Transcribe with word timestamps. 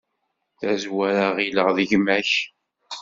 Tazwara 0.59 1.25
ɣilleɣ 1.35 1.67
d 1.77 1.79
gma-k. 1.89 2.31